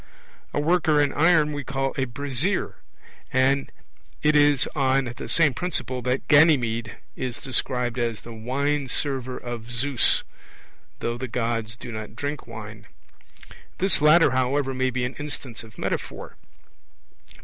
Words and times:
A 0.51 0.59
worker 0.59 0.99
in 0.99 1.13
iron 1.13 1.51
we 1.53 1.63
call 1.63 1.93
a 1.95 2.05
'brazier'; 2.05 2.77
and 3.31 3.71
it 4.23 4.35
is 4.35 4.67
on 4.75 5.13
the 5.17 5.29
same 5.29 5.53
principle 5.53 6.01
that 6.01 6.27
Ganymede 6.27 6.97
is 7.15 7.39
described 7.39 7.99
as 7.99 8.21
the 8.21 8.33
'wine 8.33 8.87
server' 8.87 9.37
of 9.37 9.69
Zeus, 9.69 10.23
though 11.01 11.19
the 11.19 11.27
Gods 11.27 11.75
do 11.75 11.91
not 11.91 12.15
drink 12.15 12.47
wine. 12.47 12.87
This 13.77 14.01
latter, 14.01 14.31
however, 14.31 14.73
may 14.73 14.89
be 14.89 15.03
an 15.05 15.13
instance 15.19 15.61
of 15.63 15.77
metaphor. 15.77 16.35